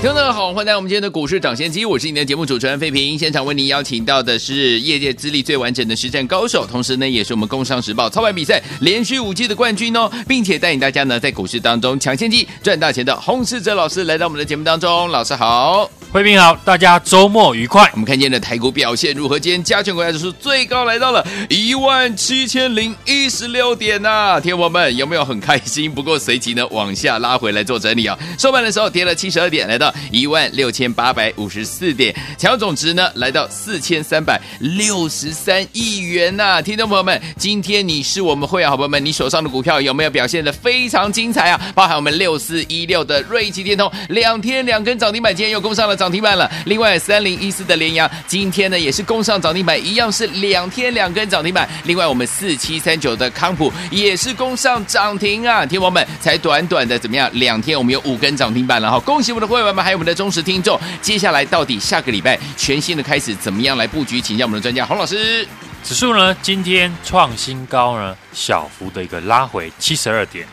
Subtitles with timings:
[0.00, 3.18] 听众朋友好，欢迎来到我们今天的股市抢先机，我是你的节目主持人费平。
[3.18, 15.08] 现场为您邀请到的是业界资历最完整的实战高手，同时呢，也是我们《工商时报》操盘比赛连续五季的冠军哦，并且带领大家呢在股市当中抢先机赚大钱的洪世哲老师来到我们的节目当中。
[15.08, 17.86] 老师好，费平好，大家周末愉快。
[17.92, 19.38] 我们看见的台股表现如何？
[19.38, 25.92] 今天加权股价指数最高来到了一万七千零一十六点呐、天王们有没有很开心？
[25.92, 29.94] 不过随即呢往下拉回来做整理啊，收盘的时候跌了七十二点，来到。
[30.10, 41.60] 一万六千八百五十四点，强总值呢来到四千三百六十三亿元呐、听众朋友们，今天你是我们会员好朋友们，你手上的股票有没有表现的非常精彩啊？
[41.74, 46.50] 包含我们六四一六的瑞奇电通，两天两根涨停板，今天又攻上了涨停板了。
[46.64, 51.68] 另外三零一四的联阳，今天呢也是攻上涨停板，一样是两天两根涨停板。
[51.84, 55.66] 另外我们四七三九的康普也是攻上涨停啊！
[55.66, 57.28] 听友们，才短短的怎么样？
[57.32, 59.00] 两天我们有五根涨停板了哈！
[59.00, 59.84] 恭喜我们的会员们！
[59.84, 64.20] 还有我们的忠实听众，接下来到底下个礼拜全新的开始，怎么样来布局？
[64.20, 65.46] 请教我们的专家洪老师。
[65.82, 70.46] 指数呢，今天创新高呢，小幅的一个拉回七十二点，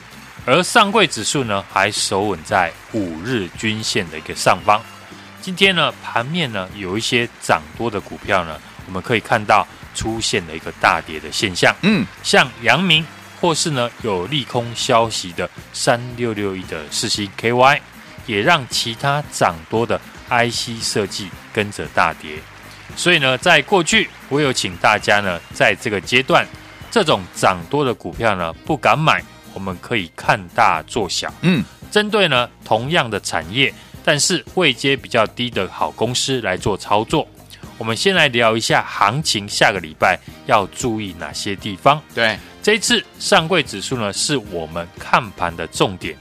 [0.46, 4.82] 而上柜指数呢，还守稳在五日均线的一个上方。
[5.46, 11.72] 今天呢，盘面呢有一些涨多的股票呢，我们可以看到出现了一个大跌的现象。
[11.84, 13.06] 嗯，像阳明
[13.40, 17.80] 或是呢有利空消息的三六六一的四星 KY，。
[18.26, 22.40] 也让其他涨多的 IC 设计跟着大跌，
[22.96, 26.44] 所以呢，在过去我有请大家呢，在这个阶段，
[26.90, 29.23] 这种涨多的股票呢不敢买，
[29.54, 31.32] 我们可以看大做小。
[31.42, 33.72] 嗯，针对呢同样的产业，
[34.05, 37.27] 但是位阶比较低的好公司来做操作。
[37.77, 42.02] 我们先来聊一下行情，下个礼拜要注意哪些地方？
[42.14, 46.16] 对，这一次上柜指数呢是我们看盘的重点。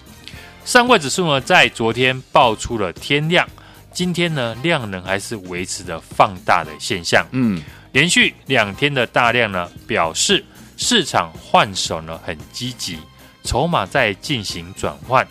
[0.65, 3.47] 上柜指数呢，在昨天爆出了天量，
[3.93, 7.25] 今天呢量能还是维持着放大的现象。
[7.31, 7.63] 嗯，
[7.93, 10.43] 连续两天的大量呢，表示
[10.77, 12.99] 市场换手呢很积极，
[13.45, 15.25] 筹码在进行转换。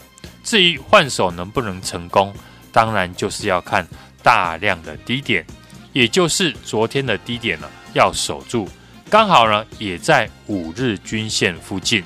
[0.44, 2.34] 至于换手能不能成功，
[2.72, 3.88] 当然就是要看
[4.22, 5.46] 大量的低点，
[5.94, 8.70] 也就是昨天的低点呢要守住，
[9.10, 12.04] 刚好呢也在五日均线附近，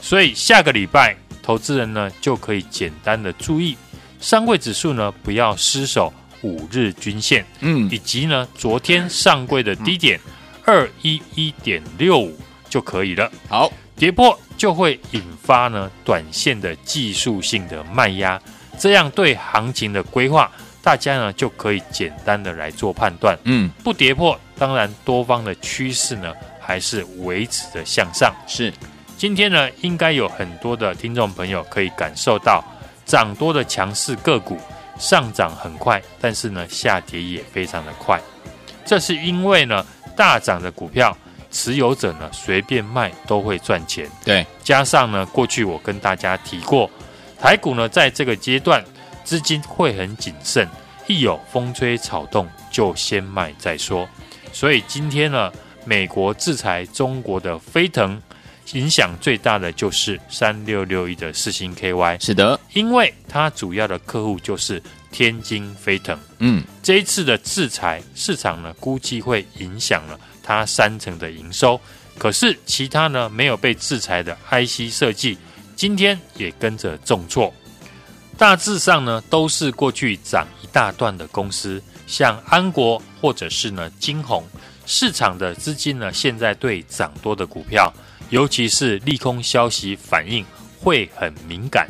[0.00, 1.16] 所以下个礼拜。
[1.42, 3.76] 投资人呢就可以简单的注意，
[4.20, 10.20] 上柜指数呢不要失守五日均线，嗯，以及呢昨天上柜的低点
[10.64, 12.38] 二一一点六五
[12.68, 13.28] 就可以了。
[13.48, 18.40] 好，跌破就会引发呢短线的技术性的卖压，
[18.78, 20.50] 这样对行情的规划，
[20.82, 23.38] 大家呢就可以简单的来做判断。
[23.44, 28.34] 嗯，不跌破，当然多方的趋势呢还是维持着向上。
[28.48, 28.72] 是。
[29.18, 32.64] 今天呢，应该有很多的听众朋友可以感受到，
[33.04, 34.58] 涨多的强势个股
[34.98, 38.18] 上涨很快，但是呢，下跌也非常的快。
[38.86, 39.84] 这是因为呢，
[40.16, 41.14] 大涨的股票
[41.50, 44.08] 持有者呢，随便卖都会赚钱。
[44.24, 46.90] 对，加上呢，过去我跟大家提过，
[47.38, 48.84] 台股呢，在这个阶段
[49.24, 50.68] 资金会很谨慎，
[51.06, 54.08] 一有风吹草动就先卖再说。
[54.52, 55.52] 所以今天呢，
[55.84, 58.20] 美国制裁中国的飞腾。
[58.74, 66.16] 影响最大的就是三六六一的四星 KY，是的，因为它主要的客户就是天津飞腾。
[66.38, 70.16] 嗯，这一次的制裁，市场呢估计会影响了
[70.50, 71.80] 它三成的营收。
[72.18, 75.38] 可是其他呢没有被制裁的 IC 设计，
[75.76, 77.54] 今天也跟着重挫。
[78.36, 84.44] 大致上呢都是过去涨一大段的公司，像安国或者是呢晶宏，
[84.86, 87.92] 市场的资金呢现在对涨多的股票。
[88.30, 90.44] 尤其是利空消息反应
[90.78, 91.88] 会很敏感，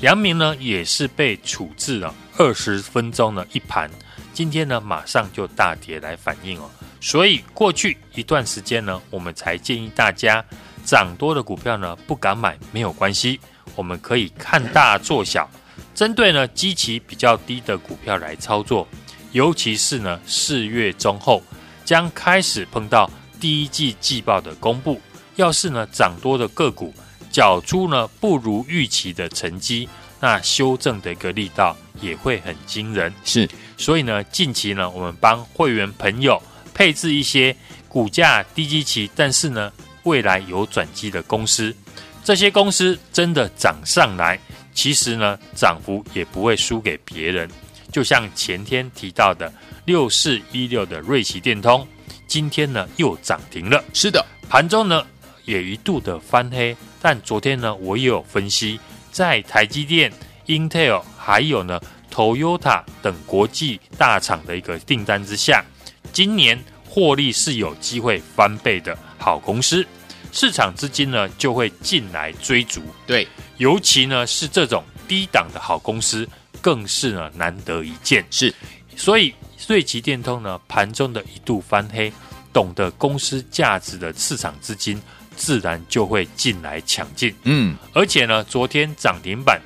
[0.00, 3.90] 阳明呢也是被处置了二十分钟的一盘，
[4.34, 6.68] 今天呢马上就大跌来反应哦，
[7.00, 10.44] 所以过去一段时间呢，我们才建议大家
[10.84, 13.38] 涨多的股票呢不敢买没有关系，
[13.74, 15.48] 我们可以看大做小，
[15.94, 18.86] 针对呢基期比较低的股票来操作，
[19.32, 21.42] 尤其是呢四月中后
[21.84, 25.00] 将开始碰到第一季季报的公布。
[25.36, 26.94] 要是呢涨多的个股
[27.30, 29.86] 缴出呢不如预期的成绩，
[30.18, 33.12] 那修正的一个力道也会很惊人。
[33.22, 33.46] 是，
[33.76, 36.42] 所以呢近期呢我们帮会员朋友
[36.76, 37.56] 配置一些
[37.88, 41.74] 股价低基期，但是呢，未来有转机的公司，
[42.22, 44.38] 这些公司真的涨上来，
[44.74, 47.48] 其实呢，涨幅也不会输给别人。
[47.90, 49.50] 就像前天提到的
[49.86, 51.88] 六四一六的瑞奇电通，
[52.26, 53.82] 今天呢又涨停了。
[53.94, 55.06] 是的，盘中呢
[55.46, 58.78] 也一度的翻黑，但昨天呢我也有分析，
[59.10, 60.12] 在台积电、
[60.44, 61.80] Intel 还有呢
[62.12, 65.64] Toyota 等国际大厂的一个订单之下，
[66.12, 66.58] 今年
[66.88, 69.86] 获利是有机会翻倍的好公司，
[70.32, 72.82] 市场资金呢就会进来追逐。
[73.06, 73.26] 对，
[73.58, 76.28] 尤其呢是这种低档的好公司。
[76.62, 78.52] 更是呢难得一见，是，
[78.96, 79.32] 所以
[79.68, 82.12] 瑞奇电通呢盘中的一度翻黑，
[82.52, 85.00] 懂得公司价值的市场资金
[85.36, 89.60] 自然就会进来抢进，嗯，而且呢昨天涨停板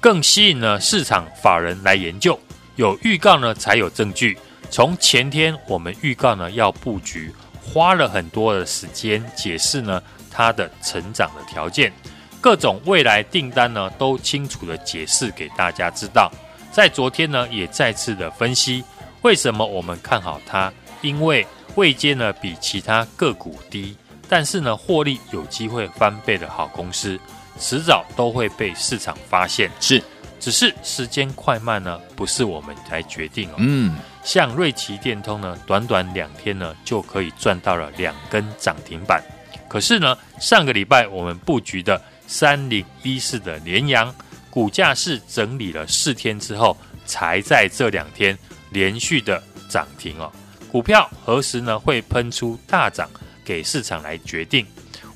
[0.00, 2.36] 更吸引了市场法人来研究，
[2.74, 4.36] 有预告呢才有证据。
[4.70, 10.00] 从前天我们预告呢要布局，花了很多的时间解释呢
[10.30, 11.92] 它的成长的条件。
[12.40, 16.30] 各种未来订单呢，都清楚的解释给大家知道。
[16.72, 18.82] 在昨天呢，也再次的分析
[19.22, 20.72] 为什么我们看好它，
[21.02, 23.96] 因为位阶呢比其他个股低，
[24.28, 27.18] 但是呢获利有机会翻倍的好公司，
[27.58, 29.70] 迟早都会被市场发现。
[29.80, 30.02] 是，
[30.38, 33.54] 只是时间快慢呢，不是我们来决定哦。
[33.58, 39.22] 嗯，像瑞奇电通呢，短短两天呢就可以赚到了两根涨停板。
[39.68, 42.00] 可是呢，上个礼拜我们布局的。
[42.32, 44.14] 三零一四的联阳
[44.50, 48.38] 股价是整理了四天之后，才在这两天
[48.70, 50.30] 连续的涨停哦。
[50.70, 53.10] 股票何时呢会喷出大涨，
[53.44, 54.64] 给市场来决定。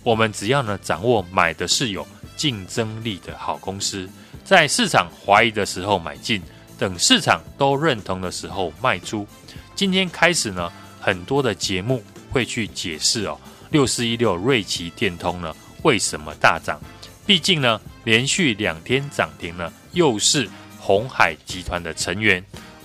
[0.02, 2.04] 我们只要呢掌握买的是有
[2.36, 4.10] 竞争力的好公司，
[4.42, 6.42] 在市场怀疑的时候买进，
[6.84, 9.26] 等市场都认同的时候卖出。
[9.74, 10.70] 今天开始呢，
[11.00, 13.40] 很多的节目会去解释哦，
[13.70, 16.78] 六四一六瑞奇电通呢为什么大涨。
[17.24, 20.46] 毕竟呢，连续两天涨停呢，又是
[20.78, 22.44] 鸿海集团的成员，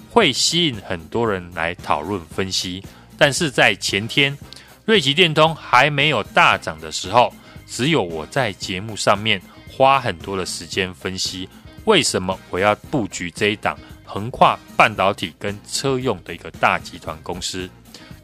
[0.10, 2.82] 会吸引很多人来讨论分析。
[3.18, 4.38] 但是在前天，
[4.86, 7.34] 瑞奇电通还没有大涨的时候，
[7.68, 11.50] 只有我在节目上面花很多的时间分析，
[11.90, 13.76] 为什么我要布局这一档
[14.06, 17.68] 横跨半导体跟车用的一个大集团公司。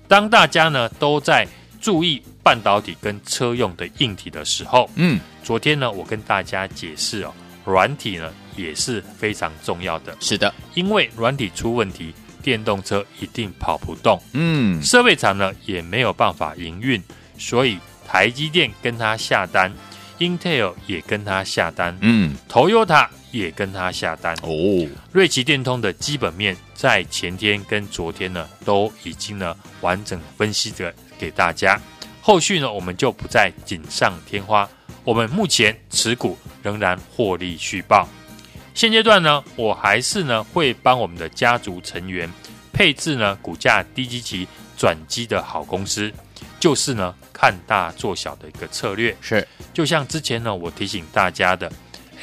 [0.07, 1.47] 当大家呢都在
[1.81, 5.19] 注意半导体跟车用的硬体的时候，嗯。
[5.43, 7.33] 昨天呢，我跟大家解释哦，
[7.65, 10.15] 软体呢也是非常重要的。
[10.19, 12.13] 是的，因为软体出问题，
[12.43, 14.21] 电动车一定跑不动。
[14.33, 17.01] 嗯，设备厂呢也没有办法营运，
[17.39, 19.71] 所以台积电跟他下单
[20.19, 24.35] ，Intel 也跟他下单，嗯，Toyota 也跟他下单。
[24.41, 31.79] 哦，瑞奇电通的基本面在前天跟昨天呢都已经呢完整分析的给大家，
[32.21, 34.67] 后续呢我们就不再锦上添花。
[35.03, 38.07] 我们目前持股仍然获利续报，
[38.73, 42.27] 现阶段呢，我还是呢会帮我们的家族成员
[42.73, 46.11] 配置呢股价低基期转机的好公司，
[46.65, 49.15] 就是呢看大做小的一个策略。
[49.21, 51.71] 是，就像之前呢我提醒大家的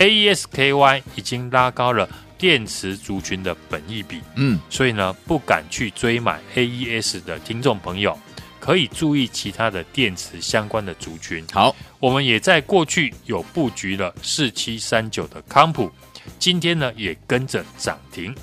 [0.01, 8.19] ，AES-KY 已经拉高了电池族群的本益比，嗯，所以呢不敢去追买 AES 的听众朋友。
[8.59, 11.45] 可以注意其他的电池相关的族群。
[11.53, 15.89] 好，我们也在过去有布局了四七三九的康普，
[16.41, 18.35] 今天呢也跟着涨停。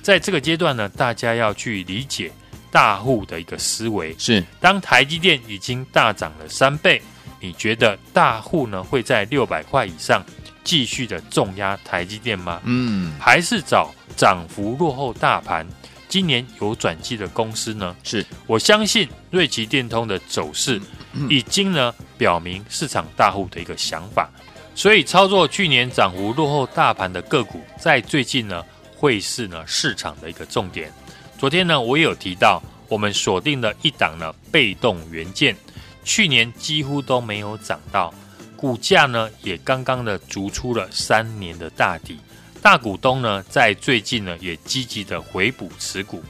[0.00, 2.32] 在这个阶段呢，大家要去理解
[2.74, 4.12] 大户的一个思维。
[4.18, 7.00] 是，当台积电已经大涨了三倍，
[7.38, 10.20] 你觉得大户呢会在六百块以上
[10.64, 12.60] 继续的重压台积电吗？
[12.64, 15.64] 嗯，还是找涨幅落后大盘？
[16.08, 20.80] 今年有转机的公司呢，是我相信瑞奇电通的走势
[21.28, 24.28] 已经呢表明市场大户的一个想法，
[24.74, 28.64] 所以操作去年涨幅落后大盘的个股，在最近呢
[28.96, 30.92] 会是呢市场的一个重点。
[31.38, 35.54] 昨天呢我也有提到，我们锁定了一档呢被动元件，
[36.04, 38.12] 去年几乎都没有涨到，
[38.56, 42.18] 股价呢也刚刚的逐出了三年的大底。
[42.62, 46.22] 大股东呢，在最近呢也积极的回补持股，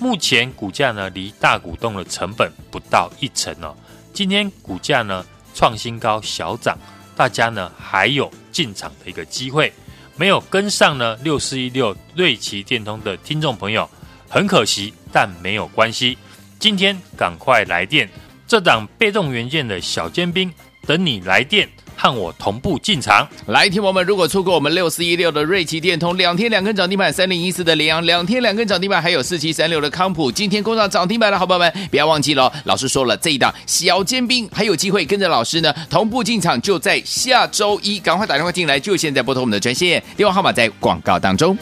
[0.00, 3.72] 目前股价呢离大股东的成本不到一成哦。
[4.12, 6.76] 今天股价呢创新高小涨，
[7.14, 9.72] 大家呢还有进场的一个机会，
[10.16, 13.88] 没有跟上呢六四一六瑞奇电通的听众朋友，
[14.28, 16.16] 很可惜，但没有关系。
[16.58, 18.08] 今天赶快来电，
[18.46, 20.52] 这档被动元件的小尖兵
[20.86, 21.68] 等你来电。
[21.98, 24.04] 和我同步进场，来听我们。
[24.04, 32.52] 如果错过我们六四一六的瑞奇电通两天两根涨停板，三零一四的联阳两天两根涨停板，还有四七三六的康普今天攻上涨停板的好朋友们，不要忘记了。
[32.64, 41.56] 老师说了，这一档小尖兵还有机会跟着老师呢同步进场，就在下周一，赶快打电话进来，就现在拨通我们的专线，电话号码在广告当中。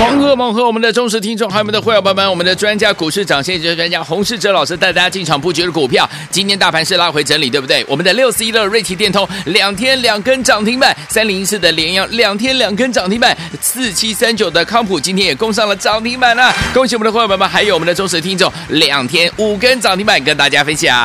[0.00, 7.84] 黄鹤梦和我们的忠实听众，还有我们的会员朋友们，我们的专家股市涨先机专家洪世哲老师带大家进场布局的股票，今天大盘是拉回整理，对不对？
[7.86, 20.96] 我们的六四一的瑞奇电通两天两根涨停板，三零一四的联阳两天两根涨停板，四七三九的康普今天也攻上了涨停板了，恭喜我们的会员朋友们，还有我们的忠实听众，两天五根涨停板跟大家分享。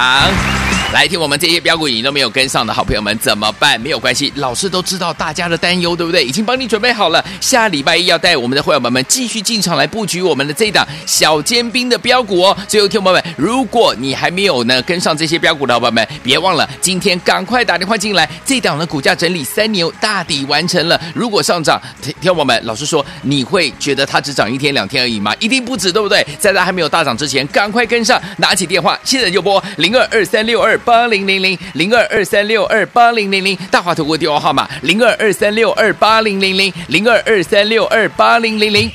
[0.95, 3.77] 来听我们这些标股你都没有跟上的好朋友们怎么办？
[3.81, 6.23] 没有关系，老师都知道大家的担忧，对不对？
[6.23, 12.57] 已经帮你准备好了，下礼拜一要带我们的会员们们继续进场来布局我们的这档小尖兵的标股哦。
[12.65, 18.29] 最后，听友们，如果你还没有呢跟上这些标股的伙伴们，别忘了今天赶快打电话进来。
[18.45, 25.35] 这档的股价整理三牛大底完成了，如果上涨，听友们，老师说你会觉得它只涨一天两天而已吗？
[25.41, 26.25] 一定不止，对不对？
[26.39, 30.79] 在它还没有大涨之前，赶快跟上，拿起电话，现在就拨零二二三六二。
[30.85, 38.89] 八零零零零二二三六二八零零零大华投顾电话号码零二二三六二八零零零零二二三六二八零零零。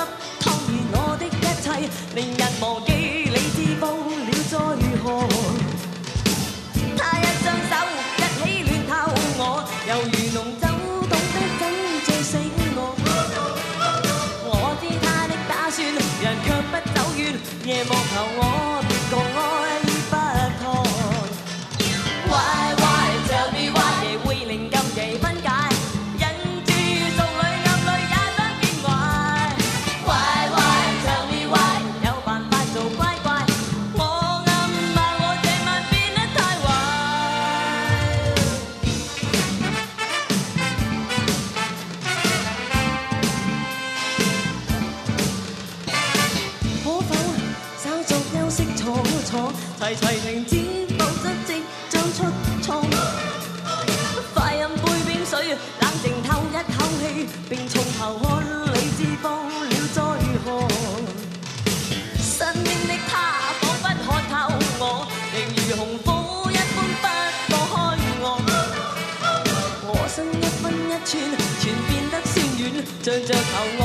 [0.00, 1.28] 的呼吸，透现我的一
[1.62, 2.89] 切，令人忘记
[57.48, 58.24] 并从头看
[58.74, 59.26] 理智疯
[59.68, 59.98] 了再
[60.44, 60.46] 何？
[62.18, 62.28] 身
[62.62, 63.12] 边的他
[63.60, 64.32] 仿佛看透
[64.78, 64.82] 我，
[65.34, 66.08] 仍如红火
[66.50, 66.78] 一般
[67.48, 67.76] 不放开
[68.22, 68.24] 我。
[69.86, 71.10] 我心一分一寸，
[71.60, 72.62] 全变得酸软，
[73.02, 73.82] 像着头我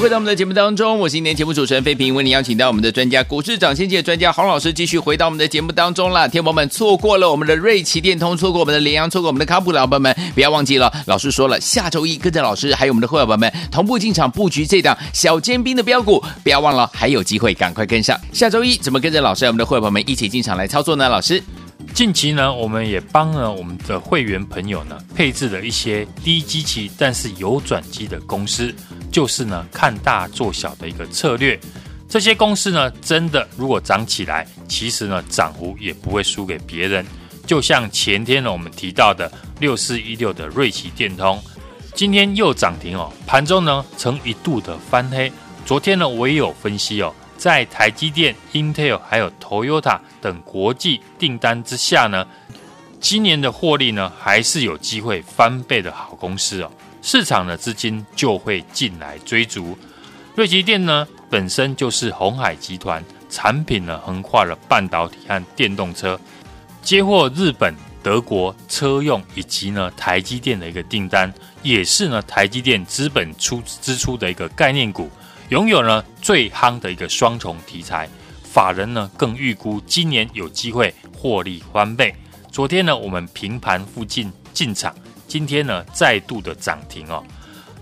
[0.00, 6.28] 回到我们的节目当中，我是今天节目主持人费平，为您邀请到我们的专家股市涨先机专家洪老师，继续回到我们的节目当中了。
[6.28, 18.20] 天宝们错过了我们的瑞奇电通，错过我们的联阳，错过我们的康普，老板们不要忘记了，老师说了，下周一跟着老师还有我们的会员朋友们同步进场布局这档小尖兵的标股，不要忘了还有机会，赶快跟上。
[18.32, 21.08] 下周一怎么跟着老师和我们的会员朋友们一起进场来操作呢？
[21.08, 21.42] 老师？
[21.94, 28.74] 近期呢，我们也帮了我们的会员朋友呢配置了一些低基期但是有转机的公司，
[29.16, 31.58] 就是呢看大做小的一个策略。
[32.06, 37.02] 这些公司呢，真的如果涨起来，其实呢涨幅也不会输给别人。
[37.46, 41.42] 就像前天呢我们提到的六四一六的瑞奇电通，
[41.94, 45.32] 今天又涨停哦，盘中呢曾一度的翻黑。
[45.64, 47.10] 昨天呢我也有分析哦。
[47.38, 52.26] 在台积电、Intel 还有 Toyota 等国际订单之下呢，
[53.00, 56.70] 今年的获利呢还是有机会翻倍的好公司哦。
[57.06, 59.78] 市场的资金就会进来追逐。
[60.34, 66.18] 瑞奇电呢本身就是鸿海集团产品呢横跨了半导体和电动车，
[66.82, 67.72] 接获日本、
[68.02, 71.32] 德国车用以及呢台积电的一个订单，
[71.62, 75.08] 也是呢台积电资本出支出的一个概念股。
[75.50, 78.08] 拥有呢最夯的一个双重题材，
[78.42, 82.12] 法人呢更预估今年有机会获利翻倍。
[82.50, 84.92] 昨天呢我们平盘附近进场，
[85.26, 87.22] 今天呢再度的涨停哦，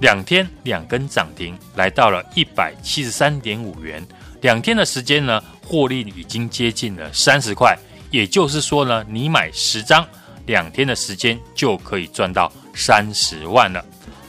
[0.00, 4.04] 两天两根涨停，来到了一百七十三点五元。
[4.40, 7.78] 两天的时间呢获利已经接近了三十块，
[8.10, 10.06] 也就是说呢你买十张，
[10.46, 13.84] 两天的时间就可以赚到三十万了。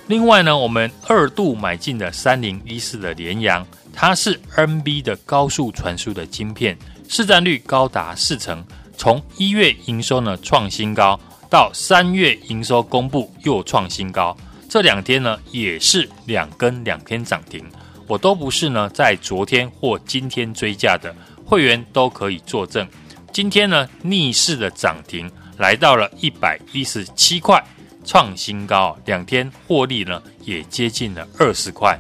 [0.08, 6.78] 另外呢，我们二度买进的三零一四的联阳，它是 NB 的高速传输的晶片，
[7.10, 8.64] 市占率高达四成。
[8.98, 11.20] 从一月营收呢创新高，
[11.56, 14.36] 到三月营收公布又创新高，
[14.68, 17.64] 这两天呢也是两根两天涨停。
[18.08, 22.86] 我都不是呢在昨天或今天追价的会员都可以作证。
[23.32, 27.64] 今天呢逆势的涨停来到了一百一十七块。
[28.04, 31.98] 创新高，两天获利呢也接近了二十块。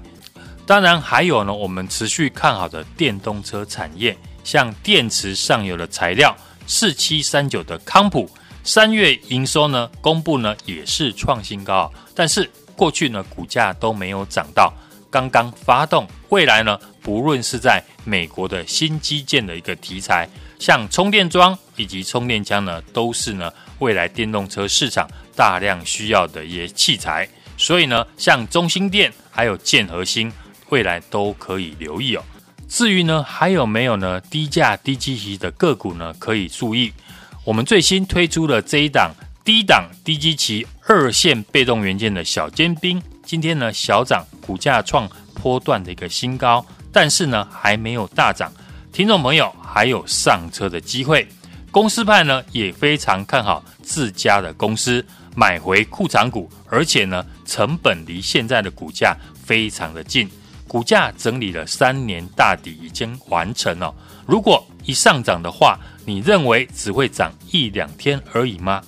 [0.65, 6.35] 当然还有呢，我们持续看好的电动车产业，像电池上游的材料
[6.67, 8.29] 四七三九的康普，
[8.65, 14.73] 三月营收呢公布呢也是创新高，但是过去呢股价都没有涨到，
[15.09, 20.27] 刚刚发动，未来呢不论是在美国的新基建的一个题材，
[20.59, 25.07] 像充电桩以及充电枪呢，都是呢未来电动车市场。
[25.37, 30.31] 大量需要的一些器材，所以呢，像中兴电还有建和兴，
[30.69, 32.23] 未来都可以留意哦。
[32.69, 36.15] 至于呢，还有没有呢低价低基期的个股呢？
[36.17, 36.93] 可以注意，
[37.45, 48.51] 我们最新推出了这一档低档低基期二线被动元件的小尖兵，今天呢小涨，股价创波段的一个新高，但是呢还没有大涨，
[48.91, 51.27] 听众朋友还有上车的机会。
[51.69, 55.05] 公司派呢也非常看好自家的公司。
[55.37, 60.29] 买回库藏股，而且呢，成本离现在的股价非常的近，
[60.65, 63.93] 股价整理了三年大底已经完成了。
[64.25, 68.81] 如果一上涨的话，你认为只会涨一两天而已吗？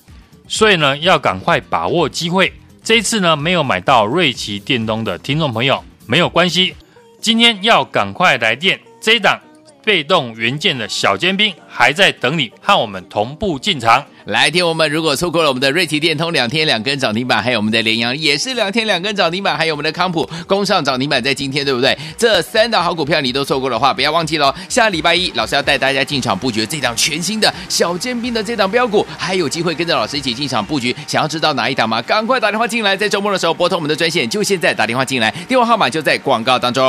[0.47, 2.53] 所以呢，要赶快把握机会。
[2.83, 6.73] 这次呢，没有买到瑞奇电动的听众朋友没有关系，
[7.19, 9.39] 今天要赶快来电这一档。
[9.83, 14.05] 被动元件的小尖兵还在等你和我们同步进场。
[14.27, 21.97] 来听我们，如果错过了我们的瑞奇电通两天两根涨停板，还有我们的联阳也是两天两根涨停板，还有我们的康普攻上涨停板，在今天对不对？
[22.17, 24.53] 这三档好股票你都错过的话，不要忘记喽。
[24.67, 30.93] 下礼拜一老师要带大家进场布局这档全新的小尖兵的这档标股，还有机会跟着老师一起进场布局。
[31.07, 32.01] 想要知道哪一档吗？
[32.01, 36.83] 赶快打电话进来，在周末的时候拨通我们的专线，就现在打电话进来，电话号码就在广告当中。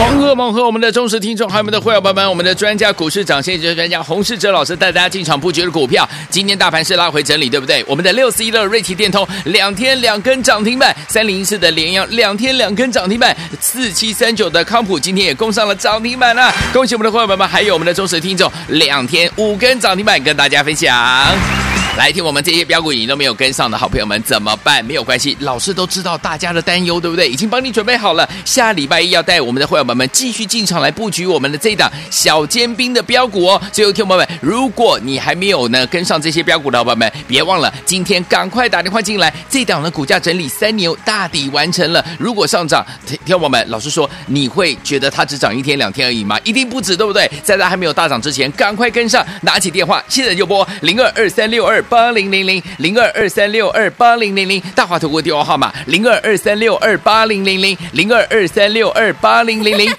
[0.00, 7.84] 黄鹤梦和我们的忠实听众，还有我们的会员朋友们，我们的专家股市涨先机专家洪世哲老师带大家进场布局的股票，今天大盘是拉回整理，对不对？
[7.86, 20.96] 我们的六四一的瑞奇电通两天两根涨停板，三零一四的联阳两天两根涨停板，四七三九的康普今天也攻上了涨停板了，恭喜我们的会员朋友们，还有我们的忠实听众，两天五根涨停板跟大家分享。
[22.00, 24.82] 来听我们这些标股你都没有跟上的好朋友们怎么办？
[24.82, 27.28] 没有关系，老师都知道大家的担忧，对不对？
[27.28, 33.60] 已经帮你准备好了，下礼拜一要带我们的会员们继续进场来布局我们的这一档小尖兵的标股哦。
[33.70, 39.30] 最后，听友们，如果你还没有呢跟上这些标股的伙伴们，别忘了今天赶快打电话进来。
[39.50, 46.40] 这档的股价整理三牛大底完成了，如果上涨，听友们，老师说你会觉得它只涨一天两天而已吗？
[46.44, 47.30] 一定不止，对不对？
[47.44, 59.92] 在它还没有大涨之前，赶快跟上，拿起电话，现在就拨零二二三六二八零零零零二二三六二八零零零，大华投顾电话号码零二二三六二八零零零零二二三六二八零零零。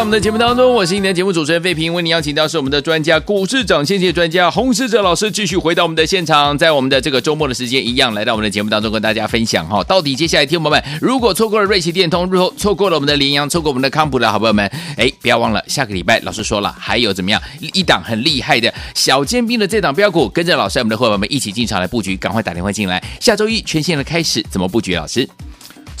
[0.00, 24.94] 在我们的节目当中，我是今天的节目主持人费平，为您邀请到是我们的专家股市涨先机专家洪世哲老师，继续回到我们的现场，在我们的这个周末的时间一样来到我们的节目当中跟大家分享哈，到底接下来听友们如果错过了瑞奇电通，如果错过了我们的联阳，错过我们的康普的好朋友们，哎，不要忘了下个礼拜老师说了，还有怎么样一档很厉害的小尖兵的这档标股，跟着老师我们的伙伴们一起进场来布局，赶快打电话进来，下周一全线的开始怎么布局？
[24.94, 25.28] 老师。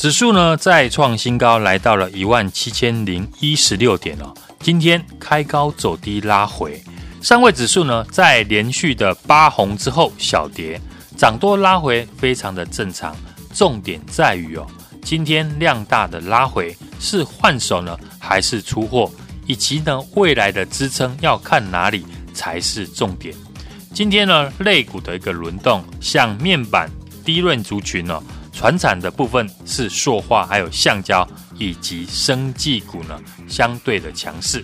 [0.00, 4.32] 指数呢再创新高，来到了一万七千零一十六点哦。
[4.60, 6.82] 今天开高走低拉回，
[7.20, 10.80] 上位指数呢在连续的八红之后小跌，
[11.18, 13.14] 涨多拉回非常的正常。
[13.52, 14.66] 重点在于哦，
[15.02, 19.12] 今天量大的拉回是换手呢还是出货，
[19.44, 23.34] 以及呢未来的支撑要看哪里才是重点。
[23.92, 26.90] 今天呢类股的一个轮动，像面板、
[27.22, 28.22] 低润族群、哦。
[28.60, 31.26] 传产的部分是塑化，还有橡胶
[31.58, 33.18] 以及生技股呢，
[33.48, 34.62] 相对的强势。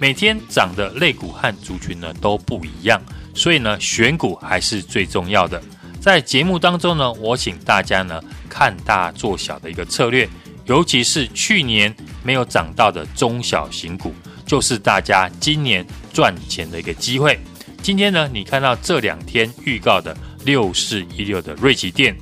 [0.00, 3.00] 每天涨的类股和族群呢都不一样，
[3.36, 5.62] 所以呢选股还是最重要的。
[6.00, 10.28] 在节目当中呢，我请大家呢看大做小的一个策略，
[10.64, 14.12] 尤其是去年没有涨到的中小型股，
[14.44, 17.38] 就是大家今年赚钱的一个机会。
[17.80, 22.12] 今天呢，你看到这两天预告的六四一六的瑞奇电。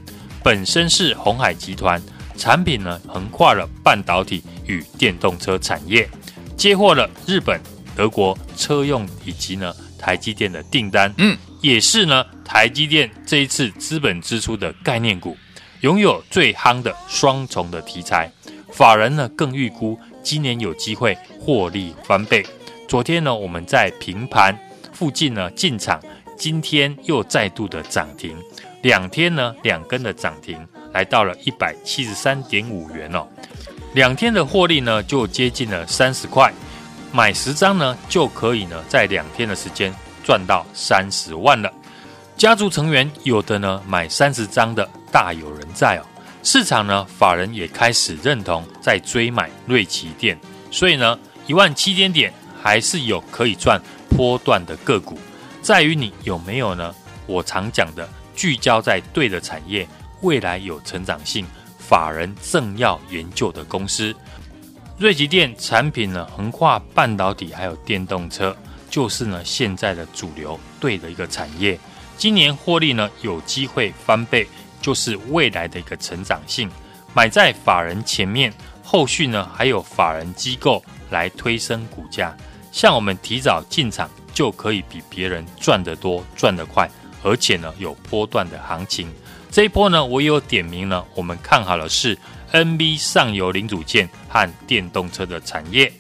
[0.45, 2.01] 本身是鸿海集团
[2.37, 6.07] 产品呢，横跨了半导体与电动车产业，
[6.55, 7.59] 接获了日本、
[7.97, 15.35] 德国车用以及呢台积电的订单，嗯，也是呢台积电这一次资本支出的概念股，
[15.81, 18.31] 拥有最夯的双重的题材，
[18.71, 22.45] 法人呢更预估今年有机会获利翻倍。
[22.87, 24.55] 昨天呢我们在平盘
[24.93, 25.99] 附近呢进场，
[26.37, 28.37] 今天又再度的涨停。
[28.85, 30.59] 两天呢，两根的涨停，
[30.93, 33.27] 来到了一百七十三点五元哦。
[33.95, 36.53] 两天的获利呢，就接近了三十块，
[37.11, 39.91] 买十张呢，就可以呢，在两天的时间
[40.23, 41.73] 赚到三十万了。
[42.37, 46.05] 家族成员有的呢，买三十张的大有人在哦。
[46.43, 50.39] 市场呢，法人也开始认同，在追买瑞奇电，
[50.71, 52.31] 所以呢，一万七千点
[52.63, 55.19] 还是有可以赚波段的个股，
[55.63, 56.95] 在于你有没有呢？
[57.27, 58.07] 我常讲的。
[58.35, 59.87] 聚焦在对的产业，
[60.23, 61.47] 未来有成长性，
[61.79, 64.15] 法人正要研究的公司。
[64.99, 68.57] 瑞吉电产品呢，横跨半导体还有电动车，
[68.89, 71.79] 就是呢现在的主流对的一个产业。
[72.17, 74.47] 今年获利呢有机会翻倍，
[74.81, 76.71] 就是未来的一个成长性。
[77.13, 82.37] 买在法人前面，后续呢还有法人机构来推升股价。
[82.71, 86.89] 像我们提早进场，就可以比别人赚得多，赚得快。
[87.25, 89.13] 而且呢，有波段的行情。
[89.51, 92.17] 这一波呢，我也有点名呢，我们看好的是
[92.53, 95.93] NB 上游零组件和电动车的产业。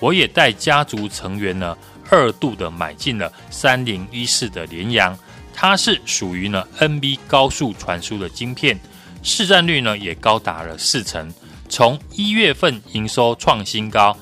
[0.00, 1.76] 我也带家族成员呢，
[2.08, 5.16] 二度的买进了三零一四的联阳，
[5.52, 8.80] 它是属于呢 NB 高速传输的晶片，
[9.22, 11.32] 市占率呢也高达了四成。
[11.68, 14.16] 从一月份营收创新高，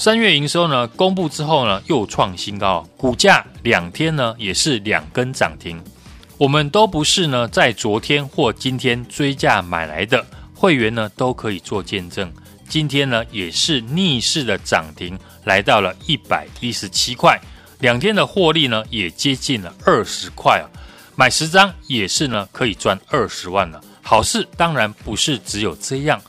[0.00, 5.82] 三月营收呢公布之后呢又创新高，股价两天呢也是两根涨停。
[6.36, 12.32] 我们都不是呢在昨天或今天追价买来的，会员呢都可以做见证。
[12.68, 17.36] 今天呢也是逆势的涨停，来到了一百一十七块，
[17.80, 20.70] 两天的获利呢也接近了二十块啊。
[21.16, 23.80] 买十张也是呢，可以赚二十万了。
[24.00, 26.22] 好事当然不是只有这样，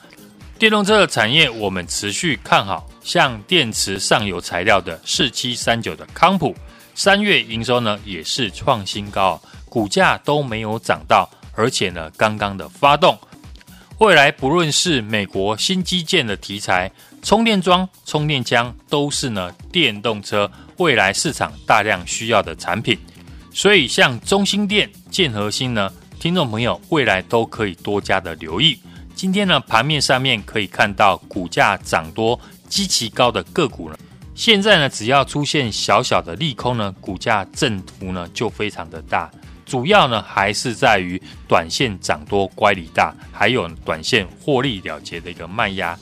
[0.60, 6.54] 电动车的产业我们持续看好，像电池上游材料的四七三九的康普，
[6.94, 13.18] 三月营收呢也是创新高，股价都没有涨到，而且呢刚刚的发动，
[14.00, 16.92] 未来不论是美国新基建的题材，
[17.24, 23.00] 充电桩、充电枪都是呢电动车未来市场大量需要的产品。
[23.54, 28.78] 所以，像中兴电、建核心呢，听众朋友未来都可以多加的留意。
[29.20, 33.98] 今天呢，盘面上面可以看到股价涨多、极其高的个股呢，
[34.34, 39.30] 现在呢，只要出现小小的利空呢，股价振幅呢就非常的大。
[39.66, 46.00] 主要呢还是在于短线涨多乖离大，还有短线获利了结的一个卖压。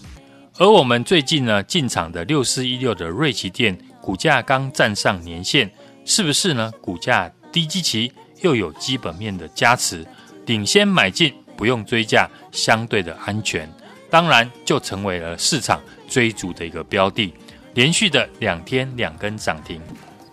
[0.59, 5.67] 而我们最近呢进场的六四一六的瑞奇电，股价刚站上年线，
[6.05, 6.71] 是不是呢？
[6.79, 8.11] 股价低基期
[8.43, 10.05] 又有基本面的加持，
[10.45, 13.69] 领先买进，不用追价，相对的安全，
[14.09, 17.33] 当然就成为了市场追逐的一个标的。
[17.73, 19.79] 连续的两天两根涨停，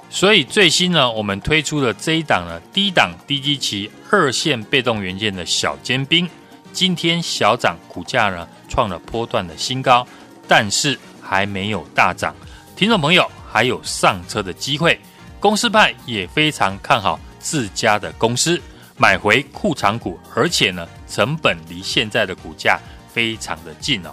[0.09, 6.27] 所以最新呢，我们推出的这一档呢，低档低基期二线被动元件的小尖兵，
[6.73, 10.07] 今天小涨，股价呢创了波段的新高，
[10.49, 12.35] 但是还没有大涨，
[12.75, 14.99] 听众朋友还有上车的机会。
[15.39, 18.59] 公司派也非常看好自家的公司，
[18.97, 24.11] 买回库藏股，而且呢，成本离现在的股价非常的近哦。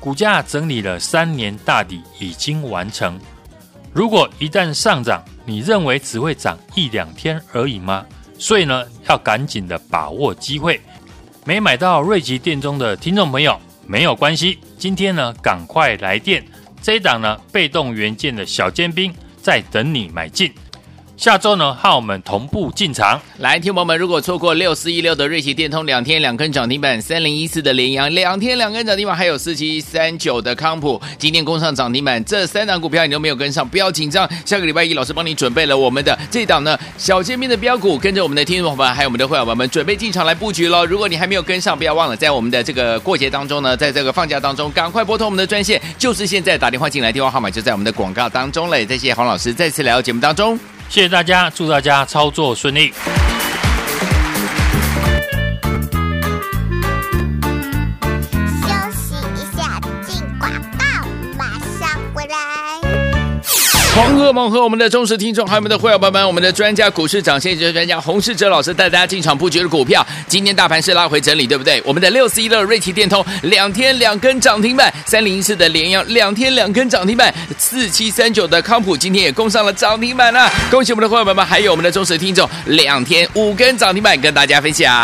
[0.00, 3.20] 股价整理了三年大底已经完成。
[3.92, 8.04] 如果一旦上涨，你认为只会涨一两天而已吗？
[8.36, 10.80] 所以呢，要赶紧的把握机会。
[11.44, 16.44] 没买到瑞奇电中的听众朋友没有关系，今天呢，赶快来电。
[16.82, 19.14] 这一档呢，被动元件的小尖兵。
[19.40, 20.52] 在等你买进，
[21.18, 23.20] 下周呢，和我们同步进场。
[23.38, 34.30] 来，听友们，如果错过六四一六的瑞奇电通两天两根涨停板，三零一四的联阳两天两根涨停板，还有四七三九的康普今天攻上涨停板，这三档股票你都没有跟上，不要紧张。
[34.44, 40.86] 下个礼拜一，老师帮你准备了我们的这档呢小尖兵的标股，跟着我们的听众伙伴还有我们的会员朋友们准备进场来布局喽。
[40.86, 48.86] 如果你还没有跟上，不要忘了在我们的这个过节当中呢，在这个放假当中，赶快拨通我们的专线，就是现在打电话进来，电话号码就在我们的广告当中嘞。
[48.86, 50.56] 再谢谢黄老师再次来到节目当中。
[50.88, 52.92] 谢谢大家，祝大家操作顺利。
[63.98, 70.06] 黄鹤梦和我们的忠实听众，还有我们的会员朋友们，我们的专家股市涨先机专家洪世哲老师带大家进场布局的股票。
[70.28, 71.82] 今天大盘是拉回整理，对不对？
[71.84, 80.48] 我们的六四一的瑞奇电通两天两根涨停板，三零一四的联阳两天两根涨停板，四七三九的康普今天也攻上了涨停板了。
[80.70, 84.94] 恭喜我们的会员朋友们，还有我们的忠实听众，两天五根涨停板跟大家分享。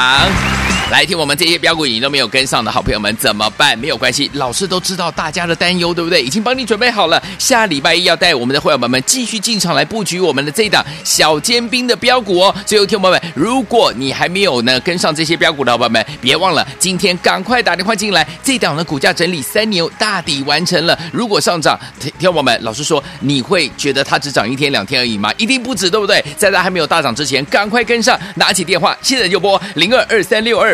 [0.91, 3.77] 来听我们这些标股你都没有跟上的好朋友们怎么办？
[3.79, 6.23] 没有关系，老师都知道大家的担忧，对不对？
[6.23, 12.55] 已经帮你准备好了，下礼拜一要带我们的会员朋友们继续进场来布局我们的这一档小尖兵的标股哦。
[12.67, 18.27] 最后，听众朋友们，如果你还没有呢跟上这些标股的伙伴们，别忘了今天赶快打电话进来。
[18.43, 25.33] 这档的股价整理三年大底完成了，如果上涨，听众朋友们，老师说你会觉得它只涨一天两天而已吗？
[25.39, 26.23] 一定不止，对不对？
[26.37, 30.74] 在它还没有大涨之前，赶快跟上，拿起电话，现在就拨零二二三六二。